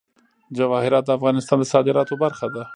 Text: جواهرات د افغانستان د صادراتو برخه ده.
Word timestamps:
جواهرات 0.57 1.03
د 1.05 1.09
افغانستان 1.17 1.57
د 1.59 1.63
صادراتو 1.73 2.13
برخه 2.23 2.47
ده. 2.55 2.63